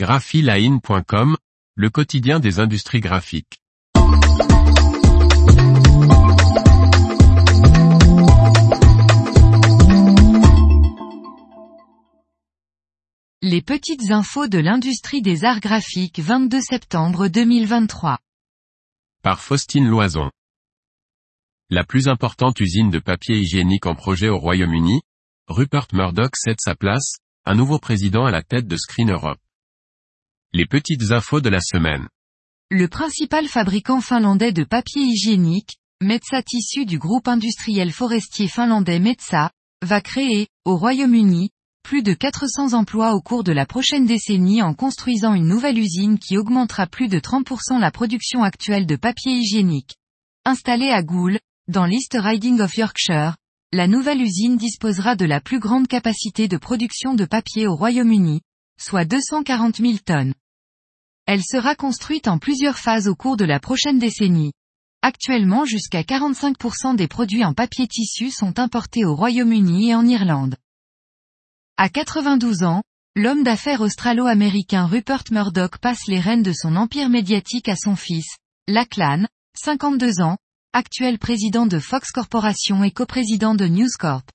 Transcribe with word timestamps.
graphiline.com, 0.00 1.36
le 1.74 1.90
quotidien 1.90 2.40
des 2.40 2.58
industries 2.58 3.00
graphiques. 3.00 3.60
Les 13.42 13.60
petites 13.60 14.10
infos 14.10 14.46
de 14.46 14.58
l'industrie 14.58 15.20
des 15.20 15.44
arts 15.44 15.60
graphiques 15.60 16.20
22 16.20 16.62
septembre 16.62 17.28
2023. 17.28 18.16
Par 19.22 19.42
Faustine 19.42 19.86
Loison. 19.86 20.30
La 21.68 21.84
plus 21.84 22.08
importante 22.08 22.58
usine 22.60 22.88
de 22.88 23.00
papier 23.00 23.36
hygiénique 23.36 23.84
en 23.84 23.94
projet 23.94 24.30
au 24.30 24.38
Royaume-Uni, 24.38 25.02
Rupert 25.46 25.88
Murdoch 25.92 26.32
cède 26.36 26.56
sa 26.58 26.74
place, 26.74 27.16
un 27.44 27.54
nouveau 27.54 27.78
président 27.78 28.24
à 28.24 28.30
la 28.30 28.42
tête 28.42 28.66
de 28.66 28.78
Screen 28.78 29.10
Europe. 29.10 29.38
Les 30.52 30.66
petites 30.66 31.12
infos 31.12 31.40
de 31.40 31.48
la 31.48 31.60
semaine. 31.60 32.08
Le 32.70 32.88
principal 32.88 33.46
fabricant 33.46 34.00
finlandais 34.00 34.50
de 34.50 34.64
papier 34.64 35.02
hygiénique, 35.02 35.76
Metsa 36.02 36.42
Tissu 36.42 36.86
du 36.86 36.98
groupe 36.98 37.28
industriel 37.28 37.92
forestier 37.92 38.48
finlandais 38.48 38.98
Metsa, 38.98 39.52
va 39.80 40.00
créer, 40.00 40.48
au 40.64 40.76
Royaume-Uni, 40.76 41.50
plus 41.84 42.02
de 42.02 42.14
400 42.14 42.72
emplois 42.72 43.14
au 43.14 43.20
cours 43.20 43.44
de 43.44 43.52
la 43.52 43.64
prochaine 43.64 44.06
décennie 44.06 44.60
en 44.60 44.74
construisant 44.74 45.34
une 45.34 45.46
nouvelle 45.46 45.78
usine 45.78 46.18
qui 46.18 46.36
augmentera 46.36 46.88
plus 46.88 47.06
de 47.06 47.20
30% 47.20 47.78
la 47.78 47.92
production 47.92 48.42
actuelle 48.42 48.86
de 48.86 48.96
papier 48.96 49.34
hygiénique. 49.34 49.94
Installée 50.44 50.90
à 50.90 51.04
Goole, 51.04 51.38
dans 51.68 51.86
l'East 51.86 52.16
Riding 52.18 52.60
of 52.60 52.76
Yorkshire, 52.76 53.36
la 53.72 53.86
nouvelle 53.86 54.20
usine 54.20 54.56
disposera 54.56 55.14
de 55.14 55.26
la 55.26 55.40
plus 55.40 55.60
grande 55.60 55.86
capacité 55.86 56.48
de 56.48 56.56
production 56.56 57.14
de 57.14 57.24
papier 57.24 57.68
au 57.68 57.76
Royaume-Uni, 57.76 58.40
soit 58.80 59.04
240 59.04 59.76
000 59.76 59.98
tonnes. 60.04 60.34
Elle 61.32 61.44
sera 61.44 61.76
construite 61.76 62.26
en 62.26 62.38
plusieurs 62.38 62.76
phases 62.76 63.06
au 63.06 63.14
cours 63.14 63.36
de 63.36 63.44
la 63.44 63.60
prochaine 63.60 64.00
décennie. 64.00 64.52
Actuellement 65.00 65.64
jusqu'à 65.64 66.02
45% 66.02 66.96
des 66.96 67.06
produits 67.06 67.44
en 67.44 67.54
papier 67.54 67.86
tissu 67.86 68.32
sont 68.32 68.58
importés 68.58 69.04
au 69.04 69.14
Royaume-Uni 69.14 69.90
et 69.90 69.94
en 69.94 70.04
Irlande. 70.04 70.56
À 71.76 71.88
92 71.88 72.64
ans, 72.64 72.82
l'homme 73.14 73.44
d'affaires 73.44 73.80
australo-américain 73.80 74.86
Rupert 74.86 75.22
Murdoch 75.30 75.78
passe 75.78 76.08
les 76.08 76.18
rênes 76.18 76.42
de 76.42 76.52
son 76.52 76.74
empire 76.74 77.08
médiatique 77.08 77.68
à 77.68 77.76
son 77.76 77.94
fils, 77.94 78.26
Lachlan, 78.66 79.28
52 79.56 80.22
ans, 80.22 80.36
actuel 80.72 81.20
président 81.20 81.66
de 81.66 81.78
Fox 81.78 82.10
Corporation 82.10 82.82
et 82.82 82.90
coprésident 82.90 83.54
de 83.54 83.68
News 83.68 83.94
Corp. 84.00 84.28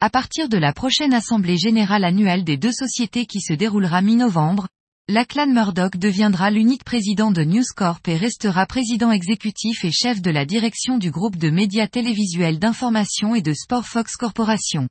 À 0.00 0.10
partir 0.10 0.50
de 0.50 0.58
la 0.58 0.74
prochaine 0.74 1.14
assemblée 1.14 1.56
générale 1.56 2.04
annuelle 2.04 2.44
des 2.44 2.58
deux 2.58 2.72
sociétés 2.72 3.24
qui 3.24 3.40
se 3.40 3.54
déroulera 3.54 4.02
mi-novembre, 4.02 4.68
Lachlan 5.08 5.48
Murdoch 5.48 5.96
deviendra 5.96 6.52
l'unique 6.52 6.84
président 6.84 7.32
de 7.32 7.42
News 7.42 7.64
Corp 7.74 8.06
et 8.06 8.16
restera 8.16 8.66
président 8.66 9.10
exécutif 9.10 9.84
et 9.84 9.90
chef 9.90 10.22
de 10.22 10.30
la 10.30 10.46
direction 10.46 10.96
du 10.96 11.10
groupe 11.10 11.36
de 11.36 11.50
médias 11.50 11.88
télévisuels 11.88 12.60
d'information 12.60 13.34
et 13.34 13.42
de 13.42 13.52
sport 13.52 13.84
Fox 13.84 14.14
Corporation. 14.14 14.86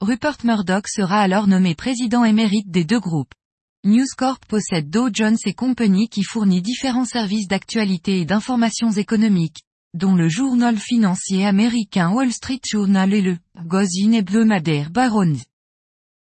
Rupert 0.00 0.36
Murdoch 0.44 0.86
sera 0.86 1.20
alors 1.20 1.48
nommé 1.48 1.74
président 1.74 2.24
émérite 2.24 2.70
des 2.70 2.84
deux 2.84 3.00
groupes. 3.00 3.34
News 3.82 4.06
Corp 4.16 4.46
possède 4.46 4.90
Dow 4.90 5.08
Jones 5.12 5.38
et 5.44 5.54
Company 5.54 6.08
qui 6.08 6.22
fournit 6.22 6.62
différents 6.62 7.04
services 7.04 7.48
d'actualité 7.48 8.20
et 8.20 8.24
d'informations 8.24 8.92
économiques, 8.92 9.62
dont 9.92 10.14
le 10.14 10.28
journal 10.28 10.78
financier 10.78 11.44
américain 11.44 12.12
Wall 12.12 12.32
Street 12.32 12.60
Journal 12.64 13.12
et 13.12 13.22
le 13.22 13.38
Gazine 13.66 14.14
hebdomadaire 14.14 14.90
Barron's. 14.90 15.42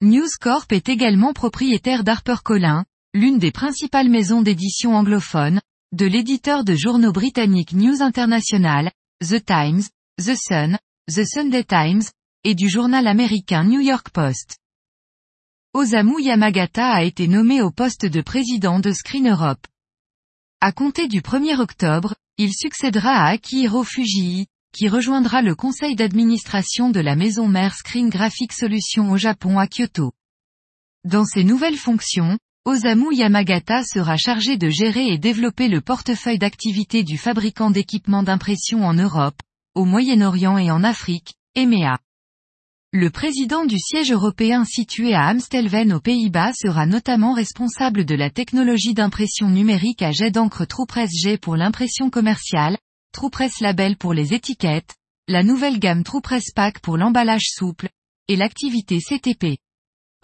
News 0.00 0.30
Corp 0.40 0.72
est 0.72 0.88
également 0.88 1.32
propriétaire 1.32 2.02
d'HarperCollins, 2.02 2.84
l'une 3.14 3.38
des 3.38 3.52
principales 3.52 4.08
maisons 4.08 4.40
d'édition 4.40 4.96
anglophones, 4.96 5.60
de 5.92 6.06
l'éditeur 6.06 6.64
de 6.64 6.74
journaux 6.74 7.12
britanniques 7.12 7.74
News 7.74 8.00
International, 8.00 8.90
The 9.20 9.44
Times, 9.44 9.82
The 10.18 10.34
Sun, 10.34 10.78
The 11.08 11.24
Sunday 11.26 11.64
Times, 11.64 12.04
et 12.44 12.54
du 12.54 12.70
journal 12.70 13.06
américain 13.06 13.64
New 13.64 13.80
York 13.80 14.08
Post. 14.10 14.56
Osamu 15.74 16.22
Yamagata 16.22 16.90
a 16.90 17.02
été 17.02 17.28
nommé 17.28 17.60
au 17.60 17.70
poste 17.70 18.06
de 18.06 18.22
président 18.22 18.80
de 18.80 18.92
Screen 18.92 19.28
Europe. 19.28 19.66
À 20.62 20.72
compter 20.72 21.06
du 21.06 21.20
1er 21.20 21.60
octobre, 21.60 22.14
il 22.38 22.54
succédera 22.54 23.10
à 23.10 23.28
Akihiro 23.32 23.84
Fujii, 23.84 24.46
qui 24.74 24.88
rejoindra 24.88 25.42
le 25.42 25.54
conseil 25.54 25.96
d'administration 25.96 26.88
de 26.88 27.00
la 27.00 27.14
maison 27.14 27.46
mère 27.46 27.74
Screen 27.74 28.08
Graphic 28.08 28.54
Solutions 28.54 29.10
au 29.10 29.18
Japon 29.18 29.58
à 29.58 29.66
Kyoto. 29.66 30.12
Dans 31.04 31.26
ses 31.26 31.44
nouvelles 31.44 31.76
fonctions, 31.76 32.38
Osamu 32.64 33.12
Yamagata 33.12 33.82
sera 33.82 34.16
chargé 34.16 34.56
de 34.56 34.68
gérer 34.68 35.08
et 35.08 35.18
développer 35.18 35.66
le 35.66 35.80
portefeuille 35.80 36.38
d'activités 36.38 37.02
du 37.02 37.18
fabricant 37.18 37.72
d'équipements 37.72 38.22
d'impression 38.22 38.84
en 38.84 38.94
Europe, 38.94 39.34
au 39.74 39.84
Moyen-Orient 39.84 40.58
et 40.58 40.70
en 40.70 40.84
Afrique, 40.84 41.34
EMEA. 41.56 41.98
Le 42.92 43.10
président 43.10 43.64
du 43.64 43.80
siège 43.80 44.12
européen 44.12 44.64
situé 44.64 45.12
à 45.12 45.26
Amstelveen 45.26 45.92
aux 45.92 46.00
Pays-Bas 46.00 46.52
sera 46.52 46.86
notamment 46.86 47.32
responsable 47.34 48.04
de 48.04 48.14
la 48.14 48.30
technologie 48.30 48.94
d'impression 48.94 49.48
numérique 49.48 50.02
à 50.02 50.12
jet 50.12 50.30
d'encre 50.30 50.64
TruePress 50.64 51.10
G 51.10 51.38
pour 51.38 51.56
l'impression 51.56 52.10
commerciale, 52.10 52.78
TruePress 53.12 53.58
Label 53.60 53.96
pour 53.96 54.14
les 54.14 54.34
étiquettes, 54.34 54.94
la 55.26 55.42
nouvelle 55.42 55.80
gamme 55.80 56.04
TruePress 56.04 56.52
Pack 56.54 56.78
pour 56.78 56.96
l'emballage 56.96 57.48
souple, 57.48 57.88
et 58.28 58.36
l'activité 58.36 59.00
CTP. 59.00 59.58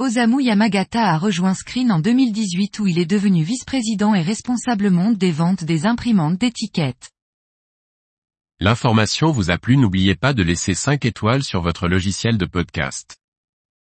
Osamu 0.00 0.40
Yamagata 0.40 1.12
a 1.12 1.18
rejoint 1.18 1.54
Screen 1.54 1.90
en 1.90 1.98
2018 1.98 2.78
où 2.78 2.86
il 2.86 3.00
est 3.00 3.04
devenu 3.04 3.42
vice-président 3.42 4.14
et 4.14 4.22
responsable 4.22 4.90
monde 4.90 5.16
des 5.16 5.32
ventes 5.32 5.64
des 5.64 5.86
imprimantes 5.86 6.38
d'étiquettes. 6.38 7.10
L'information 8.60 9.32
vous 9.32 9.50
a 9.50 9.58
plu 9.58 9.76
n'oubliez 9.76 10.14
pas 10.14 10.34
de 10.34 10.44
laisser 10.44 10.74
5 10.74 11.04
étoiles 11.04 11.42
sur 11.42 11.62
votre 11.62 11.88
logiciel 11.88 12.38
de 12.38 12.46
podcast. 12.46 13.16